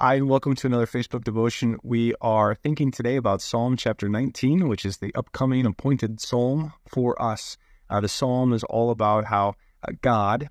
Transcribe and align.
Hi, 0.00 0.14
and 0.14 0.28
welcome 0.28 0.54
to 0.54 0.68
another 0.68 0.86
Facebook 0.86 1.24
devotion. 1.24 1.76
We 1.82 2.14
are 2.20 2.54
thinking 2.54 2.92
today 2.92 3.16
about 3.16 3.42
Psalm 3.42 3.76
chapter 3.76 4.08
19, 4.08 4.68
which 4.68 4.86
is 4.86 4.98
the 4.98 5.12
upcoming 5.16 5.66
appointed 5.66 6.20
psalm 6.20 6.72
for 6.86 7.20
us. 7.20 7.56
Uh, 7.90 8.00
the 8.00 8.08
psalm 8.08 8.52
is 8.52 8.62
all 8.62 8.92
about 8.92 9.24
how 9.24 9.54
uh, 9.82 9.90
God, 10.00 10.50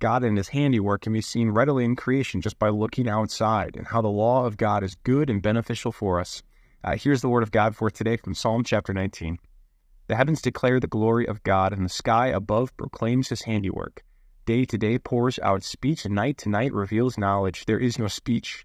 God 0.00 0.24
and 0.24 0.36
his 0.36 0.48
handiwork 0.48 1.02
can 1.02 1.12
be 1.12 1.20
seen 1.20 1.50
readily 1.50 1.84
in 1.84 1.94
creation 1.94 2.40
just 2.40 2.58
by 2.58 2.70
looking 2.70 3.08
outside, 3.08 3.76
and 3.76 3.86
how 3.86 4.02
the 4.02 4.08
law 4.08 4.44
of 4.44 4.56
God 4.56 4.82
is 4.82 4.96
good 4.96 5.30
and 5.30 5.40
beneficial 5.40 5.92
for 5.92 6.18
us. 6.18 6.42
Uh, 6.82 6.96
here's 6.96 7.20
the 7.20 7.28
word 7.28 7.44
of 7.44 7.52
God 7.52 7.76
for 7.76 7.90
today 7.90 8.16
from 8.16 8.34
Psalm 8.34 8.64
chapter 8.64 8.92
19. 8.92 9.38
The 10.08 10.16
heavens 10.16 10.42
declare 10.42 10.80
the 10.80 10.88
glory 10.88 11.28
of 11.28 11.44
God, 11.44 11.72
and 11.72 11.84
the 11.84 11.88
sky 11.88 12.26
above 12.26 12.76
proclaims 12.76 13.28
his 13.28 13.42
handiwork. 13.42 14.02
Day 14.44 14.64
to 14.64 14.76
day 14.76 14.98
pours 14.98 15.38
out 15.38 15.62
speech, 15.62 16.04
and 16.04 16.16
night 16.16 16.36
to 16.38 16.48
night 16.48 16.72
reveals 16.72 17.16
knowledge. 17.16 17.64
There 17.64 17.78
is 17.78 17.96
no 17.96 18.08
speech 18.08 18.64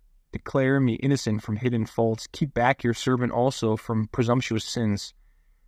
Declare 0.31 0.79
me 0.79 0.93
innocent 0.95 1.43
from 1.43 1.57
hidden 1.57 1.85
faults. 1.85 2.27
Keep 2.31 2.53
back 2.53 2.83
your 2.83 2.93
servant 2.93 3.31
also 3.31 3.75
from 3.75 4.07
presumptuous 4.07 4.63
sins. 4.63 5.13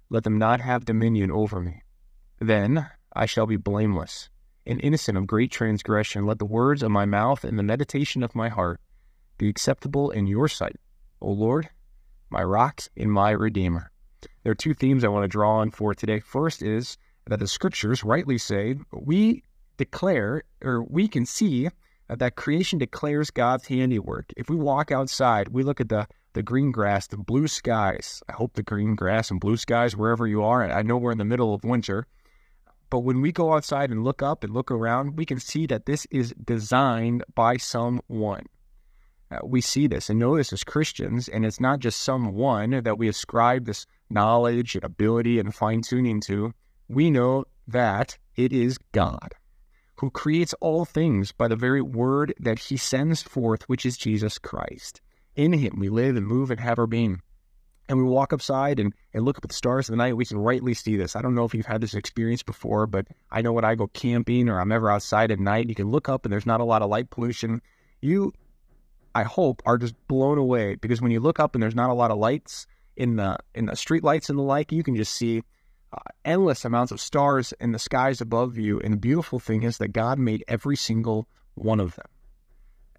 Let 0.09 0.23
them 0.23 0.37
not 0.37 0.61
have 0.61 0.85
dominion 0.85 1.31
over 1.31 1.59
me. 1.59 1.81
Then 2.39 2.89
I 3.13 3.25
shall 3.25 3.45
be 3.45 3.57
blameless 3.57 4.29
and 4.65 4.79
innocent 4.81 5.17
of 5.17 5.27
great 5.27 5.51
transgression. 5.51 6.25
Let 6.25 6.39
the 6.39 6.45
words 6.45 6.81
of 6.83 6.91
my 6.91 7.05
mouth 7.05 7.43
and 7.43 7.59
the 7.59 7.63
meditation 7.63 8.23
of 8.23 8.35
my 8.35 8.49
heart 8.49 8.79
be 9.37 9.49
acceptable 9.49 10.11
in 10.11 10.27
your 10.27 10.47
sight, 10.47 10.77
O 11.21 11.31
Lord, 11.31 11.69
my 12.29 12.43
rock 12.43 12.81
and 12.95 13.11
my 13.11 13.31
redeemer. 13.31 13.91
There 14.43 14.51
are 14.51 14.55
two 14.55 14.73
themes 14.73 15.03
I 15.03 15.09
want 15.09 15.23
to 15.23 15.27
draw 15.27 15.57
on 15.57 15.71
for 15.71 15.93
today. 15.93 16.19
First 16.19 16.61
is 16.61 16.97
that 17.25 17.39
the 17.39 17.47
scriptures 17.47 18.03
rightly 18.03 18.37
say 18.37 18.75
we 18.93 19.43
declare 19.77 20.43
or 20.61 20.83
we 20.83 21.07
can 21.07 21.25
see 21.25 21.69
that 22.15 22.35
creation 22.35 22.79
declares 22.79 23.31
God's 23.31 23.67
handiwork. 23.67 24.31
If 24.35 24.49
we 24.49 24.55
walk 24.55 24.91
outside, 24.91 25.49
we 25.49 25.63
look 25.63 25.79
at 25.79 25.89
the 25.89 26.07
the 26.33 26.43
green 26.43 26.71
grass, 26.71 27.07
the 27.07 27.17
blue 27.17 27.47
skies. 27.47 28.23
I 28.27 28.33
hope 28.33 28.53
the 28.53 28.63
green 28.63 28.95
grass 28.95 29.29
and 29.29 29.39
blue 29.39 29.55
skies 29.55 29.95
wherever 29.95 30.25
you 30.25 30.43
are. 30.43 30.67
I 30.69 30.81
know 30.81 30.97
we're 30.97 31.11
in 31.11 31.19
the 31.19 31.25
middle 31.25 31.53
of 31.53 31.63
winter, 31.63 32.07
but 32.89 32.99
when 32.99 33.21
we 33.21 33.31
go 33.31 33.53
outside 33.53 33.91
and 33.91 34.03
look 34.03 34.23
up 34.23 34.43
and 34.43 34.51
look 34.51 34.71
around, 34.71 35.15
we 35.15 35.25
can 35.25 35.39
see 35.39 35.67
that 35.67 35.85
this 35.85 36.07
is 36.09 36.33
designed 36.43 37.23
by 37.35 37.57
someone. 37.57 38.45
Uh, 39.29 39.39
we 39.43 39.61
see 39.61 39.85
this 39.85 40.09
and 40.09 40.19
know 40.19 40.35
this 40.35 40.51
as 40.51 40.63
Christians, 40.63 41.27
and 41.27 41.45
it's 41.45 41.59
not 41.59 41.79
just 41.79 42.01
someone 42.01 42.81
that 42.83 42.97
we 42.97 43.07
ascribe 43.07 43.65
this 43.65 43.85
knowledge 44.09 44.75
and 44.75 44.83
ability 44.83 45.39
and 45.39 45.53
fine 45.53 45.81
tuning 45.81 46.19
to. 46.21 46.51
We 46.87 47.11
know 47.11 47.45
that 47.67 48.17
it 48.35 48.51
is 48.51 48.79
God 48.91 49.33
who 50.03 50.11
creates 50.11 50.53
all 50.59 50.83
things 50.83 51.31
by 51.31 51.47
the 51.47 51.55
very 51.55 51.81
word 51.81 52.33
that 52.37 52.59
he 52.59 52.75
sends 52.75 53.21
forth, 53.21 53.63
which 53.69 53.85
is 53.85 53.95
Jesus 53.95 54.37
Christ. 54.37 54.99
In 55.37 55.53
him 55.53 55.79
we 55.79 55.87
live 55.87 56.17
and 56.17 56.27
move 56.27 56.51
and 56.51 56.59
have 56.59 56.77
our 56.77 56.87
being. 56.87 57.21
And 57.87 57.97
we 57.97 58.03
walk 58.03 58.33
upside 58.33 58.79
and, 58.79 58.93
and 59.13 59.23
look 59.23 59.37
up 59.37 59.45
at 59.45 59.49
the 59.49 59.55
stars 59.55 59.87
of 59.87 59.93
the 59.93 59.97
night, 59.97 60.17
we 60.17 60.25
can 60.25 60.37
rightly 60.37 60.73
see 60.73 60.97
this. 60.97 61.15
I 61.15 61.21
don't 61.21 61.35
know 61.35 61.45
if 61.45 61.53
you've 61.53 61.65
had 61.65 61.79
this 61.79 61.93
experience 61.93 62.43
before, 62.43 62.85
but 62.85 63.07
I 63.31 63.41
know 63.41 63.53
when 63.53 63.63
I 63.63 63.75
go 63.75 63.87
camping 63.87 64.49
or 64.49 64.59
I'm 64.59 64.73
ever 64.73 64.91
outside 64.91 65.31
at 65.31 65.39
night, 65.39 65.69
you 65.69 65.75
can 65.75 65.89
look 65.89 66.09
up 66.09 66.25
and 66.25 66.33
there's 66.33 66.45
not 66.45 66.59
a 66.59 66.65
lot 66.65 66.81
of 66.81 66.89
light 66.89 67.09
pollution. 67.09 67.61
You, 68.01 68.33
I 69.15 69.23
hope, 69.23 69.61
are 69.65 69.77
just 69.77 69.95
blown 70.09 70.37
away 70.37 70.75
because 70.75 71.01
when 71.01 71.11
you 71.11 71.21
look 71.21 71.39
up 71.39 71.55
and 71.55 71.63
there's 71.63 71.75
not 71.75 71.89
a 71.89 71.93
lot 71.93 72.11
of 72.11 72.17
lights 72.17 72.67
in 72.97 73.15
the 73.15 73.37
in 73.55 73.67
the 73.67 73.75
street 73.77 74.03
lights 74.03 74.29
and 74.29 74.37
the 74.37 74.43
like, 74.43 74.73
you 74.73 74.83
can 74.83 74.97
just 74.97 75.13
see 75.13 75.43
endless 76.25 76.65
amounts 76.65 76.91
of 76.91 76.99
stars 76.99 77.53
in 77.59 77.71
the 77.71 77.79
skies 77.79 78.21
above 78.21 78.57
you. 78.57 78.79
And 78.79 78.93
the 78.93 78.97
beautiful 78.97 79.39
thing 79.39 79.63
is 79.63 79.77
that 79.77 79.89
God 79.89 80.19
made 80.19 80.43
every 80.47 80.75
single 80.75 81.27
one 81.55 81.79
of 81.79 81.95
them. 81.95 82.05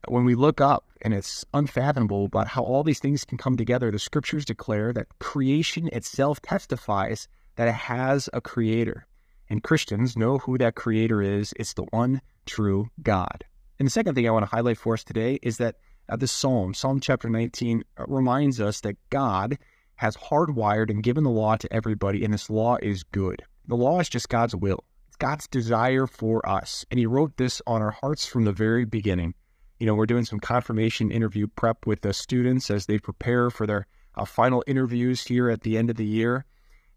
When 0.08 0.24
we 0.24 0.34
look 0.34 0.60
up, 0.60 0.84
and 1.00 1.14
it's 1.14 1.44
unfathomable 1.54 2.26
about 2.26 2.48
how 2.48 2.62
all 2.62 2.82
these 2.82 2.98
things 2.98 3.24
can 3.24 3.38
come 3.38 3.56
together, 3.56 3.90
the 3.90 3.98
scriptures 3.98 4.44
declare 4.44 4.92
that 4.92 5.18
creation 5.18 5.88
itself 5.92 6.40
testifies 6.42 7.28
that 7.56 7.68
it 7.68 7.74
has 7.74 8.28
a 8.32 8.40
creator. 8.40 9.06
And 9.48 9.62
Christians 9.62 10.16
know 10.16 10.38
who 10.38 10.58
that 10.58 10.74
creator 10.74 11.22
is. 11.22 11.52
It's 11.56 11.74
the 11.74 11.84
one 11.84 12.20
true 12.46 12.90
God. 13.02 13.44
And 13.78 13.86
the 13.86 13.90
second 13.90 14.14
thing 14.14 14.26
I 14.26 14.30
want 14.30 14.44
to 14.44 14.54
highlight 14.54 14.78
for 14.78 14.94
us 14.94 15.04
today 15.04 15.38
is 15.42 15.58
that 15.58 15.76
uh, 16.08 16.16
this 16.16 16.32
psalm, 16.32 16.74
Psalm 16.74 17.00
chapter 17.00 17.28
19, 17.28 17.84
uh, 17.96 18.04
reminds 18.06 18.60
us 18.60 18.80
that 18.82 18.96
God 19.10 19.58
has 19.96 20.16
hardwired 20.16 20.90
and 20.90 21.02
given 21.02 21.24
the 21.24 21.30
law 21.30 21.56
to 21.56 21.72
everybody, 21.72 22.24
and 22.24 22.34
this 22.34 22.50
law 22.50 22.76
is 22.82 23.02
good. 23.02 23.42
The 23.66 23.76
law 23.76 24.00
is 24.00 24.08
just 24.08 24.28
God's 24.28 24.54
will. 24.54 24.84
It's 25.08 25.16
God's 25.16 25.46
desire 25.46 26.06
for 26.06 26.46
us. 26.48 26.84
And 26.90 26.98
He 26.98 27.06
wrote 27.06 27.36
this 27.36 27.62
on 27.66 27.82
our 27.82 27.92
hearts 27.92 28.26
from 28.26 28.44
the 28.44 28.52
very 28.52 28.84
beginning. 28.84 29.34
You 29.78 29.86
know, 29.86 29.94
we're 29.94 30.06
doing 30.06 30.24
some 30.24 30.40
confirmation 30.40 31.10
interview 31.10 31.46
prep 31.46 31.86
with 31.86 32.00
the 32.00 32.12
students 32.12 32.70
as 32.70 32.86
they 32.86 32.98
prepare 32.98 33.50
for 33.50 33.66
their 33.66 33.86
uh, 34.16 34.24
final 34.24 34.64
interviews 34.66 35.22
here 35.22 35.48
at 35.50 35.62
the 35.62 35.78
end 35.78 35.90
of 35.90 35.96
the 35.96 36.06
year. 36.06 36.44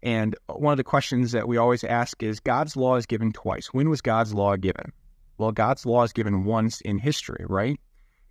And 0.02 0.36
one 0.46 0.72
of 0.72 0.76
the 0.76 0.84
questions 0.84 1.32
that 1.32 1.48
we 1.48 1.56
always 1.56 1.84
ask 1.84 2.22
is 2.22 2.40
God's 2.40 2.76
law 2.76 2.96
is 2.96 3.06
given 3.06 3.32
twice. 3.32 3.68
When 3.68 3.90
was 3.90 4.00
God's 4.00 4.32
law 4.32 4.56
given? 4.56 4.92
Well, 5.38 5.52
God's 5.52 5.86
law 5.86 6.02
is 6.02 6.12
given 6.12 6.44
once 6.44 6.80
in 6.80 6.98
history, 6.98 7.44
right? 7.48 7.80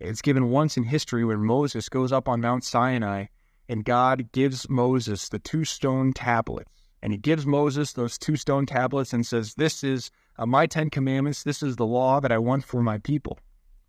It's 0.00 0.22
given 0.22 0.50
once 0.50 0.76
in 0.76 0.84
history 0.84 1.24
when 1.24 1.44
Moses 1.44 1.88
goes 1.88 2.12
up 2.12 2.28
on 2.28 2.40
Mount 2.40 2.64
Sinai 2.64 3.26
and 3.68 3.84
God 3.84 4.32
gives 4.32 4.68
Moses 4.68 5.28
the 5.28 5.38
two 5.38 5.64
stone 5.64 6.12
tablets. 6.12 6.70
And 7.02 7.12
he 7.12 7.18
gives 7.18 7.46
Moses 7.46 7.92
those 7.92 8.18
two 8.18 8.36
stone 8.36 8.66
tablets 8.66 9.12
and 9.12 9.24
says, 9.24 9.54
This 9.54 9.84
is 9.84 10.10
uh, 10.36 10.46
my 10.46 10.66
Ten 10.66 10.90
Commandments. 10.90 11.44
This 11.44 11.62
is 11.62 11.76
the 11.76 11.86
law 11.86 12.18
that 12.20 12.32
I 12.32 12.38
want 12.38 12.64
for 12.64 12.82
my 12.82 12.98
people. 12.98 13.38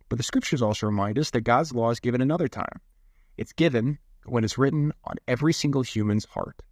But 0.08 0.18
the 0.18 0.24
scriptures 0.24 0.62
also 0.62 0.86
remind 0.86 1.18
us 1.18 1.30
that 1.30 1.42
God's 1.42 1.72
law 1.72 1.90
is 1.90 2.00
given 2.00 2.20
another 2.20 2.48
time. 2.48 2.80
It's 3.36 3.52
given 3.52 3.98
when 4.26 4.44
it's 4.44 4.58
written 4.58 4.92
on 5.04 5.16
every 5.26 5.52
single 5.52 5.82
human's 5.82 6.24
heart. 6.26 6.62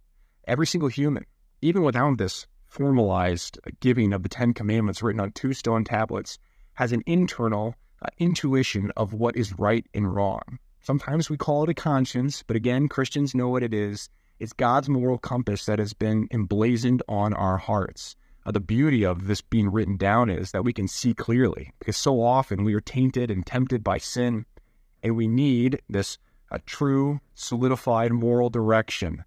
Every 0.47 0.67
single 0.67 0.89
human, 0.89 1.25
even 1.61 1.83
without 1.83 2.17
this 2.17 2.47
formalized 2.67 3.59
giving 3.79 4.13
of 4.13 4.23
the 4.23 4.29
Ten 4.29 4.53
Commandments 4.53 5.01
written 5.01 5.19
on 5.19 5.31
two 5.31 5.53
stone 5.53 5.83
tablets, 5.83 6.37
has 6.73 6.91
an 6.91 7.03
internal 7.05 7.75
uh, 8.01 8.07
intuition 8.17 8.91
of 8.95 9.13
what 9.13 9.35
is 9.35 9.59
right 9.59 9.85
and 9.93 10.13
wrong. 10.13 10.59
Sometimes 10.81 11.29
we 11.29 11.35
call 11.35 11.63
it 11.63 11.69
a 11.69 11.73
conscience, 11.73 12.41
but 12.41 12.55
again, 12.55 12.87
Christians 12.87 13.35
know 13.35 13.49
what 13.49 13.63
it 13.63 13.73
is. 13.73 14.09
It's 14.39 14.53
God's 14.53 14.87
moral 14.87 15.17
compass 15.17 15.65
that 15.65 15.77
has 15.77 15.93
been 15.93 16.29
emblazoned 16.31 17.03
on 17.09 17.33
our 17.33 17.57
hearts. 17.57 18.15
Uh, 18.45 18.51
the 18.51 18.61
beauty 18.61 19.03
of 19.05 19.27
this 19.27 19.41
being 19.41 19.69
written 19.69 19.97
down 19.97 20.29
is 20.29 20.51
that 20.51 20.63
we 20.63 20.71
can 20.71 20.87
see 20.87 21.13
clearly 21.13 21.73
because 21.79 21.97
so 21.97 22.21
often 22.21 22.63
we 22.63 22.73
are 22.73 22.81
tainted 22.81 23.29
and 23.29 23.45
tempted 23.45 23.83
by 23.83 23.97
sin, 23.97 24.45
and 25.03 25.17
we 25.17 25.27
need 25.27 25.81
this 25.89 26.17
uh, 26.49 26.59
true, 26.65 27.19
solidified 27.35 28.13
moral 28.13 28.49
direction 28.49 29.25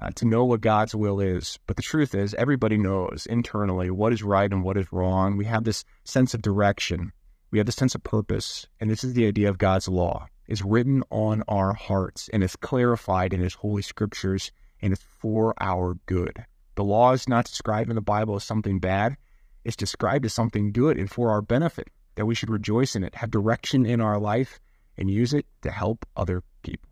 uh, 0.00 0.10
to 0.16 0.24
know 0.24 0.44
what 0.44 0.60
God's 0.60 0.94
will 0.94 1.20
is. 1.20 1.56
But 1.68 1.76
the 1.76 1.82
truth 1.82 2.16
is, 2.16 2.34
everybody 2.34 2.76
knows 2.76 3.26
internally 3.30 3.90
what 3.90 4.12
is 4.12 4.24
right 4.24 4.50
and 4.50 4.64
what 4.64 4.76
is 4.76 4.92
wrong. 4.92 5.36
We 5.36 5.44
have 5.44 5.62
this 5.62 5.84
sense 6.02 6.34
of 6.34 6.42
direction, 6.42 7.12
we 7.52 7.58
have 7.58 7.66
this 7.66 7.76
sense 7.76 7.94
of 7.94 8.02
purpose, 8.02 8.66
and 8.80 8.90
this 8.90 9.04
is 9.04 9.14
the 9.14 9.28
idea 9.28 9.48
of 9.48 9.56
God's 9.56 9.86
law 9.86 10.26
is 10.50 10.62
written 10.62 11.02
on 11.10 11.42
our 11.48 11.72
hearts 11.72 12.28
and 12.32 12.42
is 12.42 12.56
clarified 12.56 13.32
in 13.32 13.40
His 13.40 13.54
holy 13.54 13.82
scriptures 13.82 14.50
and 14.82 14.92
is 14.92 15.00
for 15.18 15.54
our 15.60 15.94
good. 16.06 16.44
The 16.74 16.84
law 16.84 17.12
is 17.12 17.28
not 17.28 17.46
described 17.46 17.88
in 17.88 17.94
the 17.94 18.02
Bible 18.02 18.34
as 18.34 18.44
something 18.44 18.80
bad, 18.80 19.16
it's 19.64 19.76
described 19.76 20.24
as 20.24 20.34
something 20.34 20.72
good 20.72 20.98
and 20.98 21.10
for 21.10 21.30
our 21.30 21.42
benefit, 21.42 21.88
that 22.16 22.26
we 22.26 22.34
should 22.34 22.50
rejoice 22.50 22.96
in 22.96 23.04
it, 23.04 23.14
have 23.14 23.30
direction 23.30 23.86
in 23.86 24.00
our 24.00 24.18
life, 24.18 24.58
and 24.96 25.10
use 25.10 25.32
it 25.32 25.46
to 25.62 25.70
help 25.70 26.04
other 26.16 26.42
people. 26.62 26.88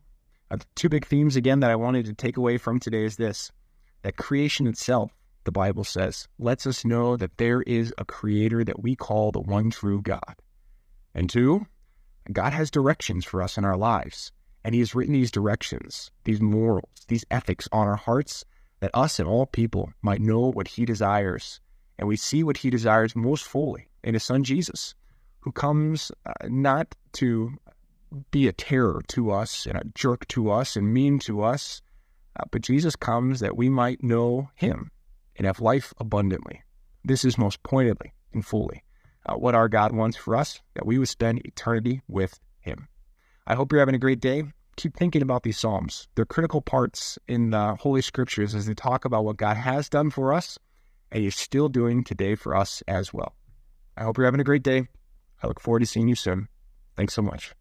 Uh, 0.51 0.59
two 0.75 0.89
big 0.89 1.07
themes 1.07 1.37
again 1.37 1.61
that 1.61 1.71
I 1.71 1.77
wanted 1.77 2.07
to 2.07 2.15
take 2.15 2.37
away 2.37 2.59
from 2.59 2.79
today 2.79 3.05
is 3.05 3.17
this 3.17 3.51
that 4.03 4.17
creation 4.17 4.67
itself, 4.67 5.11
the 5.45 5.53
Bible 5.53 5.83
says, 5.83 6.29
lets 6.39 6.67
us 6.67 6.85
know 6.85 7.17
that 7.17 7.37
there 7.37 7.63
is 7.63 7.93
a 7.99 8.05
creator 8.05 8.63
that 8.63 8.81
we 8.81 8.95
call 8.95 9.33
the 9.33 9.41
one 9.41 9.71
true 9.71 10.01
God. 10.01 10.37
And 11.15 11.29
two, 11.29 11.67
God 12.33 12.53
has 12.53 12.71
directions 12.71 13.25
for 13.25 13.43
us 13.43 13.57
in 13.57 13.65
our 13.65 13.77
lives. 13.77 14.33
And 14.65 14.75
He 14.75 14.81
has 14.81 14.95
written 14.95 15.15
these 15.15 15.31
directions, 15.31 16.11
these 16.25 16.41
morals, 16.41 16.91
these 17.09 17.25
ethics 17.31 17.69
on 17.73 17.87
our 17.87 17.97
hearts 17.97 18.45
that 18.81 18.91
us 18.95 19.19
and 19.19 19.29
all 19.29 19.47
people 19.47 19.91
might 20.03 20.21
know 20.21 20.51
what 20.51 20.69
He 20.69 20.85
desires. 20.85 21.61
And 21.99 22.07
we 22.07 22.17
see 22.17 22.43
what 22.43 22.59
He 22.59 22.71
desires 22.71 23.17
most 23.17 23.45
fully 23.45 23.89
in 24.05 24.15
His 24.15 24.25
Son 24.25 24.45
Jesus, 24.45 24.95
who 25.41 25.53
comes 25.53 26.13
uh, 26.27 26.33
not 26.45 26.95
to 27.15 27.53
be 28.31 28.49
a 28.49 28.53
terror 28.53 29.03
to 29.09 29.31
us 29.31 29.67
and 29.67 29.77
a 29.77 29.85
jerk 29.95 30.27
to 30.29 30.51
us 30.51 30.77
and 30.77 30.93
mean 30.93 31.19
to 31.21 31.43
us, 31.43 31.83
uh, 32.39 32.45
but 32.51 32.63
Jesus 32.63 32.97
comes 32.97 33.41
that 33.41 33.57
we 33.57 33.69
might 33.69 34.03
know 34.03 34.51
Him 34.55 34.91
and 35.37 35.47
have 35.47 35.61
life 35.61 35.95
abundantly. 35.99 36.63
This 37.05 37.25
is 37.25 37.39
most 37.39 37.63
pointedly 37.63 38.13
and 38.33 38.45
fully 38.45 38.83
Uh, 39.27 39.35
what 39.35 39.55
our 39.55 39.69
God 39.69 39.93
wants 39.93 40.17
for 40.17 40.37
us, 40.37 40.61
that 40.75 40.87
we 40.87 40.99
would 40.99 41.09
spend 41.09 41.45
eternity 41.45 42.03
with 42.09 42.41
Him. 42.61 42.89
I 43.47 43.55
hope 43.55 43.73
you're 43.73 43.81
having 43.81 43.95
a 43.95 43.99
great 43.99 44.21
day. 44.21 44.45
Keep 44.77 44.97
thinking 44.97 45.23
about 45.23 45.43
these 45.43 45.59
Psalms. 45.59 46.09
They're 46.15 46.25
critical 46.25 46.63
parts 46.63 47.19
in 47.27 47.51
the 47.51 47.75
Holy 47.75 48.01
Scriptures 48.01 48.55
as 48.55 48.67
they 48.67 48.75
talk 48.75 49.05
about 49.05 49.25
what 49.25 49.37
God 49.37 49.57
has 49.57 49.89
done 49.89 50.11
for 50.11 50.33
us 50.33 50.59
and 51.11 51.23
He's 51.23 51.37
still 51.37 51.69
doing 51.69 52.05
today 52.05 52.35
for 52.35 52.55
us 52.55 52.83
as 52.87 53.13
well. 53.13 53.35
I 53.97 54.05
hope 54.05 54.17
you're 54.17 54.27
having 54.27 54.41
a 54.41 54.45
great 54.45 54.63
day. 54.63 54.89
I 55.43 55.47
look 55.47 55.61
forward 55.61 55.81
to 55.81 55.87
seeing 55.87 56.09
you 56.09 56.15
soon. 56.15 56.49
Thanks 56.97 57.15
so 57.15 57.23
much. 57.23 57.58